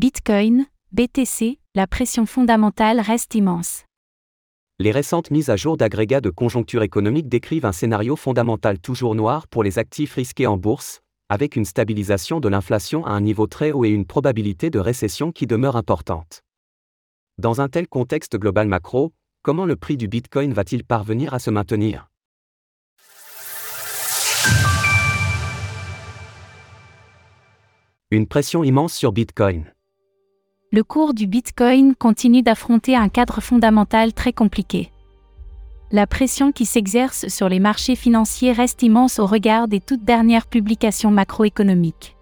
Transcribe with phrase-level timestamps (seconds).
[0.00, 3.84] Bitcoin, BTC, la pression fondamentale reste immense.
[4.78, 9.48] Les récentes mises à jour d'agrégats de conjoncture économique décrivent un scénario fondamental toujours noir
[9.48, 13.72] pour les actifs risqués en bourse, avec une stabilisation de l'inflation à un niveau très
[13.72, 16.44] haut et une probabilité de récession qui demeure importante.
[17.38, 19.12] Dans un tel contexte global macro,
[19.42, 22.08] comment le prix du Bitcoin va-t-il parvenir à se maintenir?
[28.12, 29.72] Une pression immense sur Bitcoin.
[30.70, 34.90] Le cours du Bitcoin continue d'affronter un cadre fondamental très compliqué.
[35.92, 40.46] La pression qui s'exerce sur les marchés financiers reste immense au regard des toutes dernières
[40.46, 42.16] publications macroéconomiques.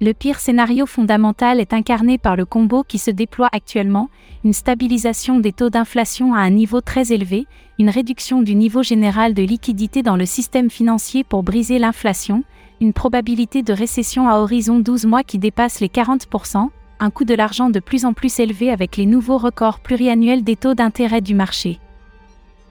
[0.00, 4.08] Le pire scénario fondamental est incarné par le combo qui se déploie actuellement,
[4.42, 7.46] une stabilisation des taux d'inflation à un niveau très élevé,
[7.78, 12.42] une réduction du niveau général de liquidité dans le système financier pour briser l'inflation,
[12.80, 16.70] une probabilité de récession à horizon 12 mois qui dépasse les 40%,
[17.00, 20.56] un coût de l'argent de plus en plus élevé avec les nouveaux records pluriannuels des
[20.56, 21.78] taux d'intérêt du marché.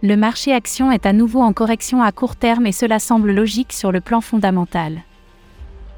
[0.03, 3.73] Le marché action est à nouveau en correction à court terme et cela semble logique
[3.73, 5.02] sur le plan fondamental.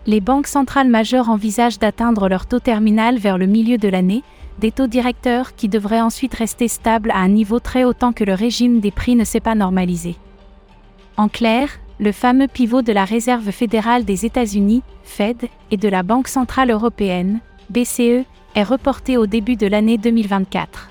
[0.07, 4.23] Les banques centrales majeures envisagent d'atteindre leur taux terminal vers le milieu de l'année,
[4.59, 8.23] des taux directeurs qui devraient ensuite rester stables à un niveau très haut tant que
[8.23, 10.15] le régime des prix ne s'est pas normalisé.
[11.17, 16.01] En clair, le fameux pivot de la Réserve fédérale des États-Unis, Fed, et de la
[16.01, 20.89] Banque centrale européenne, BCE, est reporté au début de l'année 2024.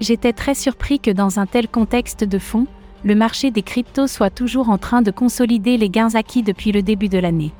[0.00, 2.66] J'étais très surpris que dans un tel contexte de fond,
[3.04, 6.82] le marché des cryptos soit toujours en train de consolider les gains acquis depuis le
[6.82, 7.52] début de l'année.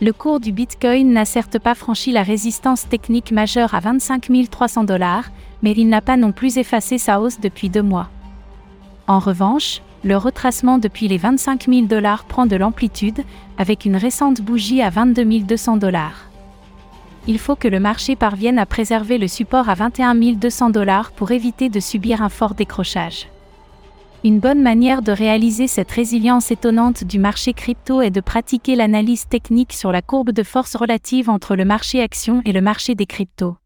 [0.00, 4.84] Le cours du Bitcoin n'a certes pas franchi la résistance technique majeure à 25 300
[4.84, 5.30] dollars,
[5.62, 8.10] mais il n'a pas non plus effacé sa hausse depuis deux mois.
[9.06, 13.22] En revanche, le retracement depuis les 25 000 dollars prend de l'amplitude,
[13.58, 16.28] avec une récente bougie à 22 200 dollars.
[17.26, 21.30] Il faut que le marché parvienne à préserver le support à 21 200 dollars pour
[21.30, 23.28] éviter de subir un fort décrochage.
[24.24, 29.26] Une bonne manière de réaliser cette résilience étonnante du marché crypto est de pratiquer l'analyse
[29.26, 33.06] technique sur la courbe de force relative entre le marché action et le marché des
[33.06, 33.56] cryptos.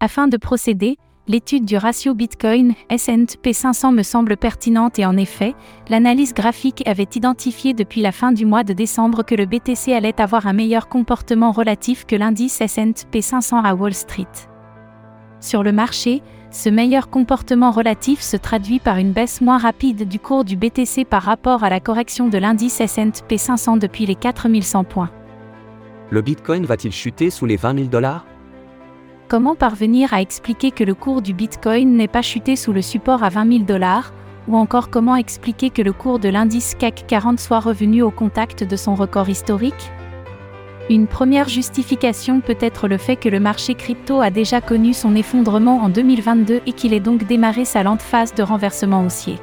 [0.00, 0.96] Afin de procéder,
[1.32, 5.54] l'étude du ratio Bitcoin S&P 500 me semble pertinente et en effet,
[5.88, 10.20] l'analyse graphique avait identifié depuis la fin du mois de décembre que le BTC allait
[10.20, 14.26] avoir un meilleur comportement relatif que l'indice S&P 500 à Wall Street.
[15.40, 20.18] Sur le marché, ce meilleur comportement relatif se traduit par une baisse moins rapide du
[20.18, 24.84] cours du BTC par rapport à la correction de l'indice S&P 500 depuis les 4100
[24.84, 25.10] points.
[26.10, 28.26] Le Bitcoin va-t-il chuter sous les 20 000 dollars?
[29.32, 33.22] Comment parvenir à expliquer que le cours du Bitcoin n'ait pas chuté sous le support
[33.22, 34.12] à 20 000 dollars,
[34.46, 38.62] ou encore comment expliquer que le cours de l'indice CAC 40 soit revenu au contact
[38.62, 39.90] de son record historique?
[40.90, 45.16] Une première justification peut être le fait que le marché crypto a déjà connu son
[45.16, 49.38] effondrement en 2022 et qu'il ait donc démarré sa lente phase de renversement haussier.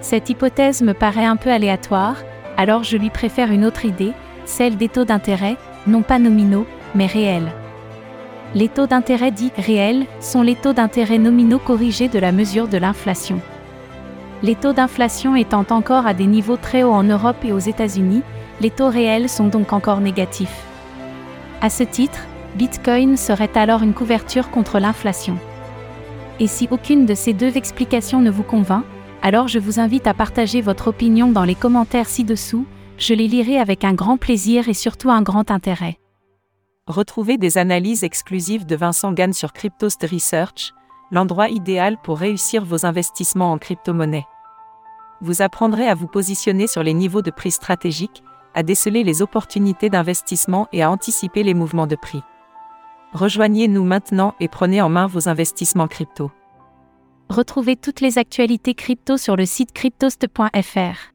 [0.00, 2.16] Cette hypothèse me paraît un peu aléatoire,
[2.56, 4.12] alors je lui préfère une autre idée,
[4.46, 6.64] celle des taux d'intérêt, non pas nominaux,
[6.94, 7.52] mais réels.
[8.56, 12.78] Les taux d'intérêt dits réels sont les taux d'intérêt nominaux corrigés de la mesure de
[12.78, 13.38] l'inflation.
[14.42, 18.22] Les taux d'inflation étant encore à des niveaux très hauts en Europe et aux États-Unis,
[18.62, 20.64] les taux réels sont donc encore négatifs.
[21.60, 22.20] À ce titre,
[22.54, 25.36] Bitcoin serait alors une couverture contre l'inflation.
[26.40, 28.84] Et si aucune de ces deux explications ne vous convainc,
[29.20, 32.64] alors je vous invite à partager votre opinion dans les commentaires ci-dessous,
[32.96, 35.98] je les lirai avec un grand plaisir et surtout un grand intérêt.
[36.86, 40.72] Retrouvez des analyses exclusives de Vincent Gann sur Cryptost Research,
[41.10, 44.26] l'endroit idéal pour réussir vos investissements en crypto-monnaie.
[45.20, 48.22] Vous apprendrez à vous positionner sur les niveaux de prix stratégiques,
[48.54, 52.22] à déceler les opportunités d'investissement et à anticiper les mouvements de prix.
[53.12, 56.30] Rejoignez-nous maintenant et prenez en main vos investissements crypto.
[57.28, 61.12] Retrouvez toutes les actualités crypto sur le site cryptost.fr.